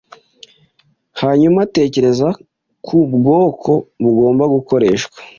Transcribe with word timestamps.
hanyuma 1.21 1.57
atekereza 1.65 2.27
ku 2.85 2.97
bwoko 3.15 3.71
bugomba 4.01 4.43
gukoreshwa: 4.55 5.17